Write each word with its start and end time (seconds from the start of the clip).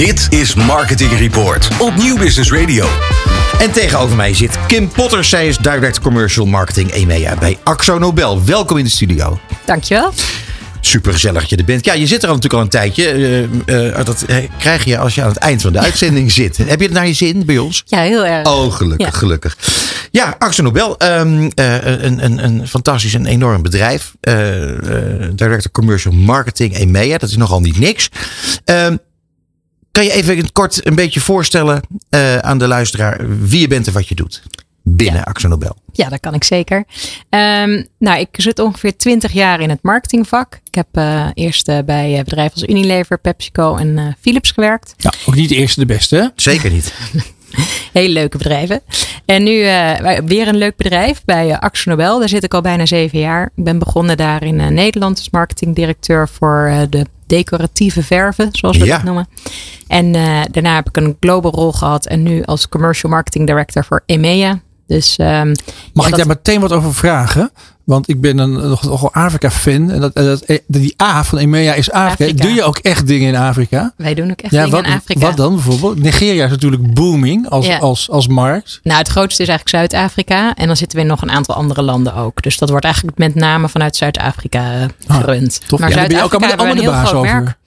Dit 0.00 0.26
is 0.30 0.54
Marketing 0.54 1.18
Report 1.18 1.68
op 1.78 1.96
Nieuw 1.96 2.18
Business 2.18 2.52
Radio. 2.52 2.86
En 3.58 3.72
tegenover 3.72 4.16
mij 4.16 4.34
zit 4.34 4.66
Kim 4.66 4.88
Potter. 4.88 5.24
Zij 5.24 5.48
is 5.48 5.56
Direct 5.56 6.00
Commercial 6.00 6.46
Marketing 6.46 6.90
EMEA 6.90 7.36
bij 7.36 7.58
Axo 7.62 7.98
Nobel. 7.98 8.44
Welkom 8.44 8.76
in 8.76 8.84
de 8.84 8.90
studio. 8.90 9.38
Dankjewel. 9.64 10.12
Super 10.80 11.12
gezellig 11.12 11.40
dat 11.40 11.50
je 11.50 11.56
er 11.56 11.64
bent. 11.64 11.84
Ja, 11.84 11.92
je 11.92 12.06
zit 12.06 12.22
er 12.22 12.28
al 12.28 12.34
natuurlijk 12.34 12.54
al 12.54 12.60
een 12.60 12.68
tijdje. 12.68 13.14
Uh, 13.66 13.86
uh, 13.86 14.04
dat 14.04 14.24
krijg 14.58 14.84
je 14.84 14.98
als 14.98 15.14
je 15.14 15.22
aan 15.22 15.28
het 15.28 15.36
eind 15.36 15.62
van 15.62 15.72
de 15.72 15.78
uitzending 15.78 16.32
zit. 16.40 16.56
Heb 16.56 16.78
je 16.78 16.84
het 16.84 16.94
naar 16.94 17.06
je 17.06 17.12
zin 17.12 17.44
bij 17.44 17.58
ons? 17.58 17.82
Ja, 17.86 18.00
heel 18.00 18.26
erg. 18.26 18.46
Oh, 18.46 18.72
gelukkig, 18.72 19.06
ja. 19.06 19.18
gelukkig. 19.18 19.56
Ja, 20.10 20.34
Axo 20.38 20.62
Nobel. 20.62 20.96
Um, 21.02 21.50
een, 21.54 22.24
een, 22.24 22.44
een 22.44 22.68
fantastisch 22.68 23.14
en 23.14 23.26
enorm 23.26 23.62
bedrijf. 23.62 24.14
Director 25.34 25.70
Commercial 25.72 26.14
Marketing 26.14 26.74
EMEA. 26.74 27.18
Dat 27.18 27.28
is 27.28 27.36
nogal 27.36 27.60
niet 27.60 27.78
niks. 27.78 28.08
Um, 28.64 28.98
kan 29.90 30.04
je 30.04 30.12
even 30.12 30.52
kort 30.52 30.86
een 30.86 30.94
beetje 30.94 31.20
voorstellen 31.20 31.82
uh, 32.10 32.36
aan 32.36 32.58
de 32.58 32.66
luisteraar 32.66 33.38
wie 33.40 33.60
je 33.60 33.68
bent 33.68 33.86
en 33.86 33.92
wat 33.92 34.08
je 34.08 34.14
doet 34.14 34.42
binnen 34.82 35.14
ja. 35.14 35.22
Axo 35.22 35.48
Nobel? 35.48 35.76
Ja, 35.92 36.08
dat 36.08 36.20
kan 36.20 36.34
ik 36.34 36.44
zeker. 36.44 36.76
Um, 36.76 37.86
nou, 37.98 38.20
ik 38.20 38.28
zit 38.32 38.58
ongeveer 38.58 38.96
20 38.96 39.32
jaar 39.32 39.60
in 39.60 39.70
het 39.70 39.82
marketingvak. 39.82 40.60
Ik 40.64 40.74
heb 40.74 40.86
uh, 40.92 41.26
eerst 41.34 41.68
uh, 41.68 41.78
bij 41.84 42.22
bedrijven 42.24 42.52
als 42.52 42.68
Unilever, 42.68 43.18
PepsiCo 43.18 43.76
en 43.76 44.16
Philips 44.20 44.50
gewerkt. 44.50 44.94
Ja, 44.96 45.12
ook 45.26 45.34
niet 45.34 45.48
de 45.48 45.54
eerste 45.54 45.80
de 45.80 45.86
beste, 45.86 46.16
hè? 46.16 46.26
Zeker 46.34 46.70
niet. 46.70 46.94
Hele 47.92 48.12
leuke 48.12 48.38
bedrijven. 48.38 48.80
En 49.24 49.42
nu 49.42 49.58
weer 50.24 50.48
een 50.48 50.56
leuk 50.56 50.76
bedrijf 50.76 51.24
bij 51.24 51.58
Axo 51.58 51.90
Nobel. 51.90 52.18
Daar 52.18 52.28
zit 52.28 52.44
ik 52.44 52.54
al 52.54 52.60
bijna 52.60 52.86
zeven 52.86 53.18
jaar. 53.18 53.50
Ik 53.56 53.64
ben 53.64 53.78
begonnen 53.78 54.16
daar 54.16 54.42
in 54.42 54.74
Nederland 54.74 55.18
als 55.18 55.30
marketingdirecteur 55.30 56.28
voor 56.28 56.86
de 56.90 57.06
decoratieve 57.30 58.02
verven, 58.02 58.48
zoals 58.52 58.76
we 58.76 58.84
ja. 58.84 58.96
dat 58.96 59.04
noemen. 59.04 59.28
En 59.86 60.06
uh, 60.14 60.40
daarna 60.50 60.74
heb 60.74 60.88
ik 60.88 60.96
een 60.96 61.16
global 61.20 61.50
rol 61.50 61.72
gehad 61.72 62.06
en 62.06 62.22
nu 62.22 62.42
als 62.42 62.68
commercial 62.68 63.12
marketing 63.12 63.46
director 63.46 63.84
voor 63.84 64.02
EMEA. 64.06 64.60
Dus, 64.86 65.18
um, 65.18 65.52
Mag 65.92 66.04
ja, 66.04 66.10
ik 66.10 66.16
daar 66.16 66.26
meteen 66.26 66.60
wat 66.60 66.72
over 66.72 66.94
vragen? 66.94 67.50
Want 67.90 68.08
ik 68.08 68.20
ben 68.20 68.38
een 68.38 68.52
nogal 68.52 69.12
Afrika-fan. 69.12 69.90
En 69.90 70.00
dat, 70.00 70.14
dat, 70.14 70.44
die 70.66 70.94
A 71.02 71.24
van 71.24 71.38
EMEA 71.38 71.74
is 71.74 71.90
Afrika. 71.90 72.12
Afrika. 72.12 72.42
Doe 72.42 72.54
je 72.54 72.62
ook 72.62 72.78
echt 72.78 73.06
dingen 73.06 73.28
in 73.28 73.36
Afrika? 73.36 73.92
Wij 73.96 74.14
doen 74.14 74.30
ook 74.30 74.40
echt 74.40 74.52
ja, 74.52 74.64
dingen 74.64 74.76
wat, 74.76 74.86
in 74.86 74.92
Afrika. 74.92 75.20
Wat 75.20 75.36
dan 75.36 75.54
bijvoorbeeld? 75.54 75.98
Nigeria 75.98 76.44
is 76.44 76.50
natuurlijk 76.50 76.94
booming 76.94 77.48
als, 77.48 77.66
ja. 77.66 77.78
als, 77.78 78.10
als 78.10 78.28
markt. 78.28 78.80
Nou, 78.82 78.98
het 78.98 79.08
grootste 79.08 79.42
is 79.42 79.48
eigenlijk 79.48 79.90
Zuid-Afrika. 79.90 80.54
En 80.54 80.66
dan 80.66 80.76
zitten 80.76 80.98
we 80.98 81.04
in 81.04 81.10
nog 81.10 81.22
een 81.22 81.30
aantal 81.30 81.54
andere 81.54 81.82
landen 81.82 82.14
ook. 82.14 82.42
Dus 82.42 82.58
dat 82.58 82.70
wordt 82.70 82.84
eigenlijk 82.84 83.18
met 83.18 83.34
name 83.34 83.68
vanuit 83.68 83.96
Zuid-Afrika 83.96 84.86
gerund. 85.08 85.58
Ah, 85.62 85.68
tof. 85.68 85.80
Maar 85.80 85.88
ja, 85.88 85.94
Zuid-Afrika 85.94 86.46
hebben 86.46 86.66
allemaal 86.66 86.76
een 86.76 86.82
heel 86.82 86.90
de 86.90 86.96
baas 86.96 87.08
groot 87.08 87.24
over. 87.24 87.42
merk. 87.42 87.58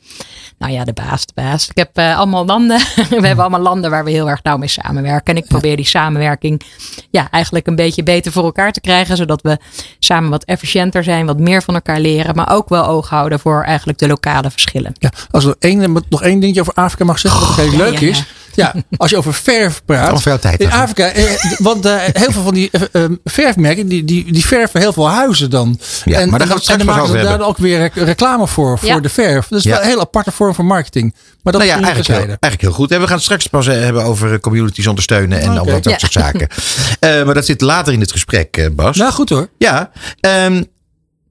Nou 0.63 0.75
ja, 0.75 0.83
de 0.83 0.93
baas, 0.93 1.25
de 1.25 1.31
baas. 1.35 1.69
Ik 1.69 1.77
heb 1.77 1.97
uh, 1.99 2.17
allemaal 2.17 2.45
landen. 2.45 2.77
we 3.09 3.27
hebben 3.27 3.39
allemaal 3.39 3.59
landen 3.59 3.89
waar 3.89 4.03
we 4.03 4.11
heel 4.11 4.29
erg 4.29 4.43
nauw 4.43 4.57
mee 4.57 4.67
samenwerken. 4.67 5.35
En 5.35 5.41
ik 5.41 5.47
probeer 5.47 5.75
die 5.75 5.85
samenwerking 5.85 6.61
ja, 7.09 7.27
eigenlijk 7.29 7.67
een 7.67 7.75
beetje 7.75 8.03
beter 8.03 8.31
voor 8.31 8.43
elkaar 8.43 8.71
te 8.71 8.81
krijgen. 8.81 9.17
Zodat 9.17 9.41
we 9.41 9.57
samen 9.99 10.29
wat 10.29 10.43
efficiënter 10.43 11.03
zijn, 11.03 11.25
wat 11.25 11.39
meer 11.39 11.61
van 11.61 11.73
elkaar 11.73 11.99
leren. 11.99 12.35
Maar 12.35 12.51
ook 12.51 12.69
wel 12.69 12.85
oog 12.85 13.09
houden 13.09 13.39
voor 13.39 13.63
eigenlijk 13.63 13.99
de 13.99 14.07
lokale 14.07 14.51
verschillen. 14.51 14.93
Ja, 14.99 15.09
als 15.31 15.45
er 15.45 15.55
één, 15.59 16.03
nog 16.09 16.21
één 16.21 16.39
dingetje 16.39 16.61
over 16.61 16.73
Afrika 16.73 17.05
mag 17.05 17.19
zeggen, 17.19 17.47
wat 17.47 17.55
heel 17.55 17.71
ja, 17.71 17.77
leuk 17.77 17.99
is. 17.99 18.23
Ja, 18.55 18.73
als 18.97 19.09
je 19.09 19.17
over 19.17 19.33
verf 19.33 19.81
praat. 19.85 20.11
Al 20.11 20.19
veel 20.19 20.39
tijd 20.39 20.59
in. 20.59 20.71
Afrika, 20.71 21.07
eh, 21.07 21.23
want 21.57 21.85
uh, 21.85 21.95
heel 21.97 22.31
veel 22.31 22.43
van 22.43 22.53
die 22.53 22.69
uh, 22.91 23.03
verfmerken, 23.23 23.87
die, 23.87 24.03
die, 24.03 24.31
die 24.31 24.45
verven 24.45 24.79
heel 24.79 24.93
veel 24.93 25.09
huizen 25.09 25.49
dan. 25.49 25.79
Ja, 26.05 26.19
en, 26.19 26.29
maar 26.29 26.39
daar 26.39 26.47
gaan 26.47 26.57
we 26.57 26.71
en, 26.71 26.77
dan 26.77 26.87
maken 26.87 27.07
ze 27.07 27.13
daar 27.17 27.41
ook 27.41 27.57
weer 27.57 27.77
rec- 27.77 27.95
reclame 27.95 28.47
voor, 28.47 28.79
voor 28.79 28.87
Ja. 28.89 28.99
de 28.99 29.09
verf. 29.09 29.47
Dat 29.47 29.59
is 29.59 29.65
Ja. 29.65 29.71
wel 29.71 29.79
een 29.81 29.87
heel 29.87 29.99
aparte 29.99 30.31
vorm 30.31 30.53
van 30.55 30.65
marketing. 30.65 31.13
Maar 31.43 31.53
dat 31.53 31.61
Nou 31.61 31.73
ja, 31.73 31.77
is 31.79 31.93
eigenlijk 31.93 32.07
heel, 32.19 32.27
eigenlijk 32.29 32.61
heel 32.61 32.71
goed. 32.71 32.91
En 32.91 32.99
we 32.99 33.05
gaan 33.05 33.15
het 33.15 33.23
straks 33.23 33.47
pas 33.47 33.67
eh, 33.67 33.79
hebben 33.79 34.03
over 34.03 34.39
communities 34.39 34.87
ondersteunen 34.87 35.39
en 35.41 35.57
al 35.57 35.65
dat 35.65 35.83
Ja. 35.83 35.97
soort 35.97 36.11
zaken. 36.11 36.47
Eh, 36.99 37.23
maar 37.25 37.33
dat 37.33 37.45
zit 37.45 37.61
later 37.61 37.93
in 37.93 37.99
het 37.99 38.11
gesprek, 38.11 38.57
eh, 38.57 38.65
Bas. 38.71 38.97
Nou, 38.97 39.11
goed 39.11 39.29
hoor. 39.29 39.49
Ja, 39.57 39.91
ehm, 40.19 40.63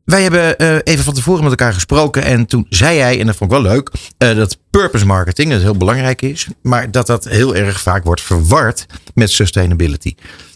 wij 0.05 0.23
hebben 0.23 0.59
eh, 0.59 0.77
even 0.85 1.05
van 1.05 1.15
tevoren 1.15 1.43
met 1.43 1.51
elkaar 1.51 1.73
gesproken. 1.75 2.23
En 2.23 2.47
toen 2.47 2.67
zei 2.69 2.97
jij, 2.97 3.21
en 3.21 3.27
dat 3.27 3.37
vond 3.37 3.53
ik 3.53 3.57
wel 3.61 3.67
leuk, 3.73 3.91
eh, 4.19 4.37
dat 4.37 4.59
purpose 4.71 5.07
marketing 5.07 5.51
dat 5.51 5.61
heel 5.61 5.77
belangrijk 5.77 6.23
is. 6.23 6.47
Maar 6.63 6.91
dat 6.91 7.07
dat 7.07 7.25
heel 7.25 7.55
erg 7.55 7.81
vaak 7.81 8.05
wordt 8.05 8.21
verward 8.21 8.87
met 9.15 9.31
sustainability. 9.31 10.15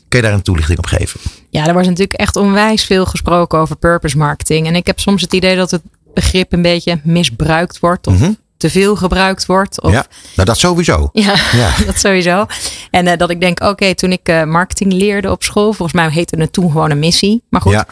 Kun 0.08 0.18
je 0.20 0.24
daar 0.26 0.34
een 0.34 0.42
toelichting 0.42 0.78
op 0.78 0.86
geven? 0.86 1.20
Ja, 1.50 1.66
er 1.66 1.72
wordt 1.72 1.88
natuurlijk 1.88 2.18
echt 2.20 2.36
onwijs 2.36 2.84
veel 2.84 3.06
gesproken 3.06 3.58
over 3.58 3.76
purpose 3.76 4.16
marketing. 4.18 4.66
En 4.66 4.76
ik 4.76 4.86
heb 4.86 5.00
soms 5.00 5.22
het 5.22 5.32
idee 5.32 5.56
dat 5.56 5.70
het 5.70 5.82
begrip 6.14 6.52
een 6.52 6.62
beetje 6.62 7.00
misbruikt 7.04 7.78
wordt. 7.78 8.06
Of 8.06 8.18
Mhm. 8.18 8.32
te 8.56 8.70
veel 8.70 8.96
gebruikt 8.96 9.46
wordt. 9.46 9.82
Of, 9.82 9.92
ja, 9.92 10.06
nou 10.34 10.48
dat 10.48 10.58
sowieso. 10.58 11.08
Ja, 11.12 11.34
Ja. 11.52 11.70
dat 11.86 11.98
sowieso. 11.98 12.46
En 12.90 13.06
eh, 13.06 13.18
dat 13.18 13.30
ik 13.30 13.40
denk, 13.40 13.60
oké, 13.62 13.94
toen 13.94 14.12
ik 14.12 14.44
marketing 14.46 14.92
leerde 14.92 15.30
op 15.30 15.42
school, 15.42 15.72
volgens 15.72 15.92
mij 15.92 16.10
heette 16.10 16.40
het 16.40 16.52
toen 16.52 16.70
gewoon 16.70 16.90
een 16.90 16.98
missie. 16.98 17.42
Maar 17.48 17.60
goed. 17.60 17.72
Ja. 17.72 17.86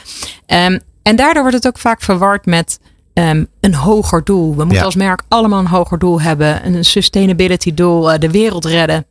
Ehm, 0.47 0.79
en 1.05 1.17
daardoor 1.17 1.43
wordt 1.43 1.57
het 1.57 1.67
ook 1.67 1.79
vaak 1.79 2.03
verward 2.03 2.47
met 2.47 2.79
ehm, 3.13 3.45
een 3.61 3.75
hoger 3.75 4.25
doel. 4.25 4.51
We 4.51 4.57
moeten 4.57 4.77
Ja. 4.79 4.85
als 4.85 4.95
merk 4.95 5.23
allemaal 5.29 5.59
een 5.59 5.67
hoger 5.67 5.99
doel 5.99 6.21
hebben. 6.21 6.67
Een 6.67 6.85
sustainability 6.85 7.75
doel, 7.75 8.13
eh, 8.13 8.19
de 8.19 8.31
wereld 8.31 8.65
redden. 8.65 9.07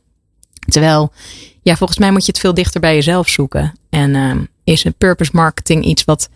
Terwijl, 0.68 1.12
ja, 1.62 1.76
volgens 1.76 1.98
mij 1.98 2.10
moet 2.10 2.24
je 2.26 2.32
het 2.32 2.40
veel 2.40 2.54
dichter 2.54 2.80
bij 2.80 2.94
jezelf 2.94 3.28
zoeken. 3.28 3.72
En 3.90 4.14
ehm, 4.14 4.38
is 4.64 4.84
een 4.84 4.94
purpose 4.98 5.30
marketing 5.34 5.84
iets 5.84 6.04
wat 6.04 6.28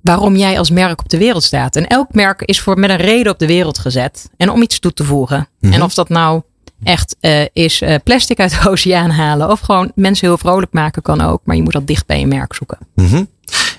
waarom 0.00 0.36
jij 0.36 0.58
als 0.58 0.70
merk 0.70 1.00
op 1.00 1.08
de 1.08 1.18
wereld 1.18 1.42
staat. 1.42 1.76
En 1.76 1.86
elk 1.86 2.14
merk 2.14 2.42
is 2.42 2.60
voor 2.60 2.78
met 2.78 2.90
een 2.90 2.96
reden 2.96 3.32
op 3.32 3.38
de 3.38 3.46
wereld 3.46 3.78
gezet. 3.78 4.30
En 4.36 4.50
om 4.50 4.62
iets 4.62 4.78
toe 4.78 4.92
te 4.92 5.04
voegen. 5.04 5.48
Mhm. 5.60 5.72
En 5.72 5.82
of 5.82 5.94
dat 5.94 6.08
nou 6.08 6.42
echt 6.82 7.16
eh, 7.20 7.42
is 7.52 7.80
eh, 7.80 7.94
plastic 8.04 8.40
uit 8.40 8.50
de 8.62 8.68
oceaan 8.70 9.10
halen. 9.10 9.50
Of 9.50 9.60
gewoon 9.60 9.92
mensen 9.94 10.26
heel 10.28 10.38
vrolijk 10.38 10.72
maken 10.72 11.02
kan 11.02 11.20
ook. 11.20 11.40
Maar 11.44 11.56
je 11.56 11.62
moet 11.62 11.72
dat 11.72 11.86
dicht 11.86 12.06
bij 12.06 12.18
je 12.20 12.26
merk 12.26 12.54
zoeken. 12.54 12.78
Mhm. 12.94 13.24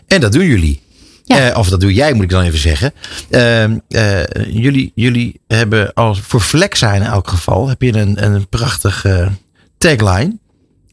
En 0.07 0.22
dat 0.22 0.31
doen 0.31 0.45
jullie. 0.45 0.81
Ja. 1.25 1.50
Eh, 1.50 1.58
of 1.58 1.69
dat 1.69 1.80
doe 1.80 1.94
jij, 1.94 2.13
moet 2.13 2.24
ik 2.24 2.30
dan 2.30 2.44
even 2.44 2.59
zeggen. 2.59 2.94
Ehm, 3.30 3.78
eh, 3.88 4.24
jullie, 4.47 4.91
jullie 4.96 5.41
hebben 5.47 5.94
als 5.94 6.19
voor 6.19 6.41
Flexa 6.41 6.94
in 6.94 7.03
elk 7.03 7.28
geval 7.28 7.68
heb 7.68 7.81
je 7.81 7.97
een, 7.97 8.24
een 8.24 8.47
prachtige 8.47 9.31
tagline. 9.78 10.38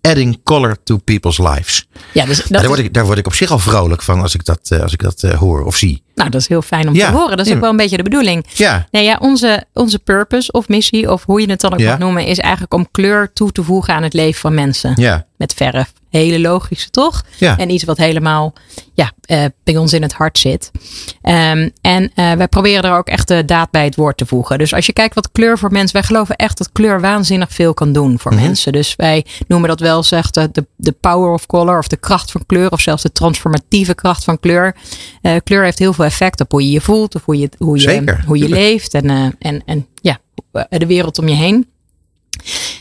Adding 0.01 0.41
color 0.45 0.77
to 0.83 0.97
people's 0.97 1.39
lives. 1.39 1.89
Ja, 2.13 2.25
dus 2.25 2.37
dat, 2.37 2.49
daar, 2.49 2.67
word 2.67 2.79
ik, 2.79 2.95
daar 2.95 3.05
word 3.05 3.19
ik 3.19 3.27
op 3.27 3.35
zich 3.35 3.51
al 3.51 3.59
vrolijk 3.59 4.03
van 4.03 4.21
als 4.21 4.35
ik 4.35 4.45
dat, 4.45 4.61
eh, 4.69 4.81
als 4.81 4.93
ik 4.93 5.03
dat 5.03 5.23
eh, 5.23 5.39
hoor 5.39 5.65
of 5.65 5.77
zie. 5.77 6.03
Nou, 6.15 6.31
dat 6.31 6.41
is 6.41 6.49
heel 6.49 6.63
fijn 6.63 6.89
om 6.89 6.95
Ja. 6.95 7.11
te 7.11 7.17
horen. 7.17 7.37
Dat 7.37 7.47
is 7.47 7.53
ook 7.53 7.61
wel 7.61 7.71
een 7.71 7.77
beetje 7.77 7.97
de 7.97 8.03
bedoeling. 8.03 8.47
Ja, 8.55 8.87
Nee, 8.91 9.05
ja, 9.05 9.19
onze, 9.21 9.65
onze 9.73 9.99
purpose 9.99 10.53
of 10.53 10.69
missie, 10.69 11.11
of 11.13 11.25
hoe 11.25 11.41
je 11.41 11.51
het 11.51 11.61
dan 11.61 11.73
ook 11.73 11.79
Ja. 11.79 11.89
mag 11.91 11.99
noemen, 11.99 12.27
is 12.27 12.39
eigenlijk 12.39 12.75
om 12.75 12.89
kleur 12.91 13.33
toe 13.33 13.53
te 13.53 13.63
voegen 13.63 13.95
aan 13.95 14.03
het 14.03 14.13
leven 14.15 14.41
van 14.41 14.55
mensen. 14.55 14.93
ja, 14.97 15.27
Met 15.37 15.55
verf. 15.55 15.93
Hele 16.11 16.41
logische, 16.41 16.91
toch? 16.91 17.23
ja. 17.39 17.59
En 17.59 17.71
iets 17.71 17.85
wat 17.85 17.97
helemaal 17.97 18.53
ja, 18.95 19.13
eh, 19.23 19.45
bij 19.65 19.77
ons 19.77 19.93
in 19.93 20.03
het 20.03 20.13
hart 20.13 20.39
zit. 20.39 20.71
Ehm, 21.23 21.69
en 21.81 22.11
eh, 22.15 22.33
wij 22.33 22.49
proberen 22.49 22.83
er 22.83 22.97
ook 22.97 23.07
echt 23.09 23.29
de 23.29 23.45
daad 23.45 23.71
bij 23.71 23.85
het 23.85 23.97
woord 23.97 24.17
te 24.17 24.27
voegen. 24.27 24.59
Dus 24.59 24.75
als 24.75 24.87
je 24.87 24.93
kijkt 24.93 25.15
wat 25.15 25.33
kleur 25.33 25.59
voor 25.59 25.73
mensen. 25.73 25.93
Wij 25.93 26.03
geloven 26.03 26.37
echt 26.37 26.59
dat 26.59 26.73
kleur 26.73 27.01
waanzinnig 27.01 27.53
veel 27.53 27.75
kan 27.75 27.93
doen 27.93 28.19
voor 28.19 28.33
Mhm. 28.35 28.43
mensen. 28.43 28.73
Dus 28.73 28.95
wij 28.97 29.25
noemen 29.49 29.69
dat 29.69 29.81
wel 29.81 30.03
zegt 30.03 30.35
de, 30.35 30.67
de, 30.77 30.93
power 30.93 31.33
of 31.33 31.47
color. 31.47 31.79
Of 31.79 31.89
de 31.89 31.97
kracht 31.97 32.31
van 32.31 32.47
kleur. 32.47 32.71
Of 32.71 32.81
zelfs 32.81 33.03
de 33.03 33.13
transformatieve 33.13 33.95
kracht 33.95 34.25
van 34.25 34.41
kleur. 34.41 34.77
Eh, 35.23 35.37
kleur 35.45 35.65
heeft 35.65 35.79
heel 35.79 35.93
veel 35.93 36.02
effect 36.05 36.41
op 36.41 36.51
hoe 36.51 36.63
je 36.63 36.71
je 36.71 36.81
voelt. 36.81 37.15
Of 37.15 37.25
hoe 37.25 37.39
je, 37.39 37.49
hoe 37.59 37.77
je, 37.77 37.83
Zeker, 37.83 38.25
hoe 38.27 38.37
je 38.37 38.45
tuurlijk. 38.45 38.63
leeft. 38.63 38.95
En, 38.95 39.11
eh, 39.11 39.27
en, 39.39 39.63
en 39.67 39.87
ja, 39.95 40.19
de 40.69 40.87
wereld 40.87 41.19
om 41.19 41.29
je 41.29 41.35
heen. 41.35 41.71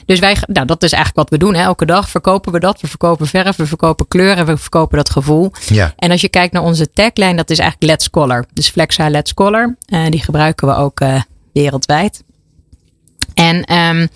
Dus 0.05 0.19
wij, 0.19 0.37
nou, 0.47 0.65
dat 0.65 0.83
is 0.83 0.91
eigenlijk 0.91 1.29
wat 1.29 1.39
we 1.39 1.45
doen. 1.45 1.55
Hè. 1.55 1.63
Elke 1.63 1.85
dag 1.85 2.09
verkopen 2.09 2.51
we 2.51 2.59
dat. 2.59 2.81
We 2.81 2.87
verkopen 2.87 3.27
verf, 3.27 3.55
we 3.55 3.65
verkopen 3.65 4.07
kleur 4.07 4.37
en 4.37 4.45
we 4.45 4.57
verkopen 4.57 4.97
dat 4.97 5.09
gevoel. 5.09 5.51
ja. 5.67 5.93
En 5.97 6.11
als 6.11 6.21
je 6.21 6.29
kijkt 6.29 6.53
naar 6.53 6.63
onze 6.63 6.91
tagline, 6.91 7.35
dat 7.35 7.49
is 7.49 7.59
eigenlijk 7.59 7.91
Let's 7.91 8.09
Color. 8.09 8.45
Dus 8.53 8.69
Flexa 8.69 9.09
Let's 9.09 9.33
Color. 9.33 9.75
Eh, 9.85 10.05
die 10.05 10.23
gebruiken 10.23 10.67
we 10.67 10.75
ook 10.75 10.99
eh, 10.99 11.21
wereldwijd. 11.53 12.23
En 13.33 13.63
ehm, 13.63 14.07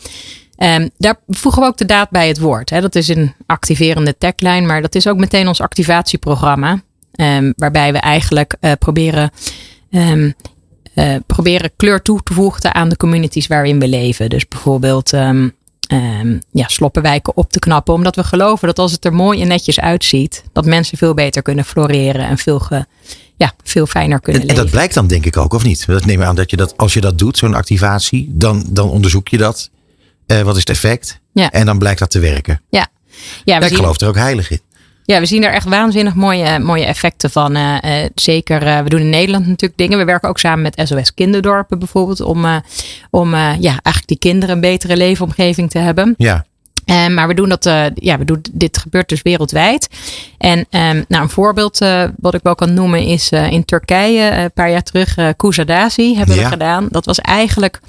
ehm, 0.55 0.87
daar 0.97 1.15
voegen 1.27 1.61
we 1.61 1.67
ook 1.67 1.77
de 1.77 1.85
daad 1.85 2.09
bij 2.09 2.27
het 2.27 2.39
woord. 2.39 2.69
Hè. 2.69 2.81
Dat 2.81 2.95
is 2.95 3.07
een 3.07 3.33
activerende 3.45 4.17
tagline, 4.17 4.65
maar 4.67 4.81
dat 4.81 4.95
is 4.95 5.07
ook 5.07 5.17
meteen 5.17 5.47
ons 5.47 5.61
activatieprogramma. 5.61 6.81
Ehm, 7.15 7.51
waarbij 7.55 7.91
we 7.91 7.97
eigenlijk 7.97 8.55
eh, 8.59 8.71
proberen, 8.79 9.31
ehm, 9.91 10.31
eh, 10.93 11.15
proberen 11.27 11.71
kleur 11.75 12.01
toe 12.01 12.23
te 12.23 12.33
voegen 12.33 12.73
aan 12.73 12.89
de 12.89 12.97
communities 12.97 13.47
waarin 13.47 13.79
we 13.79 13.87
leven. 13.87 14.29
Dus 14.29 14.47
bijvoorbeeld 14.47 15.13
ehm, 15.13 15.49
ja, 16.51 16.67
sloppenwijken 16.67 17.37
op 17.37 17.51
te 17.51 17.59
knappen. 17.59 17.93
Omdat 17.93 18.15
we 18.15 18.23
geloven 18.23 18.67
dat 18.67 18.79
als 18.79 18.91
het 18.91 19.05
er 19.05 19.13
mooi 19.13 19.41
en 19.41 19.47
netjes 19.47 19.79
uitziet, 19.79 20.43
dat 20.53 20.65
mensen 20.65 20.97
veel 20.97 21.13
beter 21.13 21.41
kunnen 21.41 21.65
floreren 21.65 22.27
en 22.27 22.37
veel, 22.37 22.59
ge, 22.59 22.85
ja, 23.37 23.53
veel 23.63 23.85
fijner 23.85 24.19
kunnen 24.19 24.41
En, 24.41 24.47
en 24.47 24.53
leven. 24.53 24.63
dat 24.69 24.73
blijkt 24.73 24.93
dan 24.93 25.07
denk 25.07 25.25
ik 25.25 25.37
ook, 25.37 25.53
of 25.53 25.63
niet? 25.63 25.85
Dat 25.85 26.05
neem 26.05 26.21
ik 26.21 26.27
aan 26.27 26.35
dat 26.35 26.49
je 26.49 26.57
dat, 26.57 26.77
als 26.77 26.93
je 26.93 27.01
dat 27.01 27.17
doet, 27.17 27.37
zo'n 27.37 27.53
activatie, 27.53 28.27
dan, 28.31 28.65
dan 28.69 28.89
onderzoek 28.89 29.27
je 29.27 29.37
dat. 29.37 29.69
Eh, 30.25 30.41
wat 30.41 30.53
is 30.53 30.59
het 30.59 30.69
effect? 30.69 31.19
Ja. 31.33 31.51
En 31.51 31.65
dan 31.65 31.77
blijkt 31.77 31.99
dat 31.99 32.09
te 32.11 32.19
werken. 32.19 32.61
ja. 32.69 32.87
Ja, 33.45 33.57
ik 33.59 33.67
zien- 33.67 33.75
geloof 33.75 33.99
er 34.01 34.07
ook 34.07 34.15
heilig 34.15 34.51
in. 34.51 34.59
Ja, 35.05 35.19
we 35.19 35.25
zien 35.25 35.43
er 35.43 35.53
echt 35.53 35.67
waanzinnig 35.67 36.15
mooie, 36.15 36.59
mooie 36.59 36.85
effecten 36.85 37.29
van. 37.29 37.57
Uh, 37.57 37.75
zeker, 38.15 38.83
we 38.83 38.89
doen 38.89 38.99
in 38.99 39.09
Nederland 39.09 39.47
natuurlijk 39.47 39.79
dingen. 39.79 39.97
We 39.97 40.05
werken 40.05 40.29
ook 40.29 40.39
samen 40.39 40.61
met 40.61 40.87
SOS 40.87 41.13
Kinderdorpen 41.13 41.79
bijvoorbeeld. 41.79 42.21
Om, 42.21 42.45
om 43.09 43.35
ja, 43.35 43.59
eigenlijk 43.59 44.07
die 44.07 44.17
kinderen 44.17 44.55
een 44.55 44.61
betere 44.61 44.97
leefomgeving 44.97 45.69
te 45.69 45.79
hebben. 45.79 46.13
Ja. 46.17 46.45
Maar 46.85 47.27
we 47.27 47.33
doen 47.33 47.49
dat, 47.49 47.65
uh, 47.65 47.85
ja, 47.95 48.17
we 48.17 48.25
doen, 48.25 48.41
dit 48.51 48.77
gebeurt 48.77 49.09
dus 49.09 49.21
wereldwijd. 49.21 49.89
En 50.37 50.59
um, 50.59 51.05
nou, 51.07 51.23
een 51.23 51.29
voorbeeld 51.29 51.81
uh, 51.81 52.03
wat 52.17 52.33
ik 52.33 52.43
wel 52.43 52.55
kan 52.55 52.73
noemen 52.73 53.01
is 53.01 53.31
in 53.31 53.65
Turkije 53.65 54.31
een 54.31 54.51
paar 54.51 54.71
jaar 54.71 54.83
terug 54.83 55.17
uh, 55.17 55.29
Kuzadasi 55.37 56.15
hebben 56.17 56.35
ja. 56.35 56.41
we 56.41 56.47
gedaan. 56.47 56.87
Dat 56.91 57.05
was 57.05 57.19
eigenlijk 57.19 57.79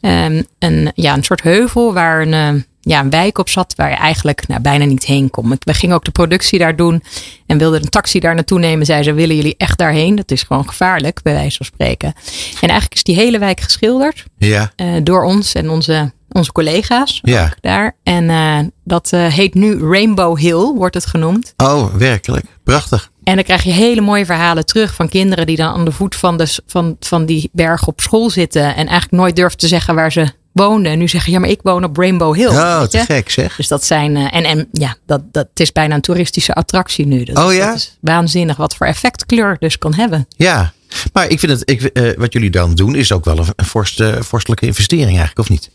um, 0.00 0.46
een, 0.58 0.92
ja, 0.94 1.14
een 1.14 1.24
soort 1.24 1.42
heuvel 1.42 1.92
waar 1.92 2.20
een, 2.20 2.64
ja, 2.86 3.00
een 3.00 3.10
wijk 3.10 3.38
op 3.38 3.48
zat 3.48 3.74
waar 3.76 3.90
je 3.90 3.96
eigenlijk 3.96 4.48
nou, 4.48 4.60
bijna 4.60 4.84
niet 4.84 5.04
heen 5.04 5.30
kon. 5.30 5.58
We 5.58 5.74
gingen 5.74 5.94
ook 5.94 6.04
de 6.04 6.10
productie 6.10 6.58
daar 6.58 6.76
doen 6.76 7.02
en 7.46 7.58
wilden 7.58 7.82
een 7.82 7.88
taxi 7.88 8.20
daar 8.20 8.34
naartoe 8.34 8.58
nemen. 8.58 8.86
Zij 8.86 9.02
ze, 9.02 9.12
willen 9.12 9.36
jullie 9.36 9.54
echt 9.56 9.78
daarheen? 9.78 10.14
Dat 10.14 10.30
is 10.30 10.42
gewoon 10.42 10.68
gevaarlijk, 10.68 11.22
bij 11.22 11.32
wijze 11.32 11.56
van 11.56 11.66
spreken. 11.66 12.12
En 12.60 12.68
eigenlijk 12.68 12.94
is 12.94 13.02
die 13.02 13.14
hele 13.14 13.38
wijk 13.38 13.60
geschilderd 13.60 14.24
ja. 14.38 14.72
door 15.02 15.24
ons 15.24 15.54
en 15.54 15.70
onze 15.70 16.14
onze 16.36 16.52
collega's 16.52 17.20
ja. 17.22 17.52
daar. 17.60 17.96
En 18.02 18.24
uh, 18.24 18.58
dat 18.84 19.10
uh, 19.14 19.26
heet 19.26 19.54
nu 19.54 19.78
Rainbow 19.80 20.38
Hill, 20.38 20.72
wordt 20.74 20.94
het 20.94 21.06
genoemd. 21.06 21.54
Oh, 21.56 21.94
werkelijk. 21.94 22.44
Prachtig. 22.64 23.10
En 23.24 23.34
dan 23.34 23.44
krijg 23.44 23.62
je 23.62 23.70
hele 23.70 24.00
mooie 24.00 24.26
verhalen 24.26 24.66
terug 24.66 24.94
van 24.94 25.08
kinderen 25.08 25.46
die 25.46 25.56
dan 25.56 25.74
aan 25.74 25.84
de 25.84 25.92
voet 25.92 26.14
van, 26.14 26.36
de, 26.36 26.58
van, 26.66 26.96
van 27.00 27.26
die 27.26 27.50
berg 27.52 27.86
op 27.86 28.00
school 28.00 28.30
zitten. 28.30 28.62
En 28.62 28.86
eigenlijk 28.86 29.10
nooit 29.10 29.36
durven 29.36 29.58
te 29.58 29.68
zeggen 29.68 29.94
waar 29.94 30.12
ze 30.12 30.26
woonden. 30.56 30.92
En 30.92 30.98
nu 30.98 31.08
zeggen, 31.08 31.32
ja, 31.32 31.38
maar 31.38 31.48
ik 31.48 31.60
woon 31.62 31.84
op 31.84 31.96
Rainbow 31.96 32.34
Hill. 32.34 32.48
Oh, 32.48 32.82
te 32.82 32.98
gek 32.98 33.30
zeg. 33.30 33.56
Dus 33.56 33.68
dat 33.68 33.84
zijn, 33.84 34.16
uh, 34.16 34.34
en, 34.34 34.44
en 34.44 34.68
ja, 34.72 34.96
dat, 35.06 35.22
dat 35.32 35.46
het 35.50 35.60
is 35.60 35.72
bijna 35.72 35.94
een 35.94 36.00
toeristische 36.00 36.54
attractie 36.54 37.06
nu. 37.06 37.24
Dat, 37.24 37.44
oh 37.44 37.52
ja? 37.52 37.66
Dat 37.66 37.76
is 37.76 37.96
waanzinnig 38.00 38.56
wat 38.56 38.76
voor 38.76 38.86
effect 38.86 39.26
kleur 39.26 39.56
dus 39.58 39.78
kan 39.78 39.94
hebben. 39.94 40.26
Ja, 40.36 40.72
maar 41.12 41.28
ik 41.28 41.38
vind 41.38 41.52
het, 41.52 41.70
ik, 41.70 41.90
uh, 41.92 42.12
wat 42.16 42.32
jullie 42.32 42.50
dan 42.50 42.74
doen 42.74 42.94
is 42.94 43.12
ook 43.12 43.24
wel 43.24 43.38
een, 43.38 43.46
een 43.56 43.64
vorst, 43.64 44.00
uh, 44.00 44.20
vorstelijke 44.20 44.66
investering 44.66 45.18
eigenlijk, 45.18 45.38
of 45.38 45.48
niet? 45.48 45.70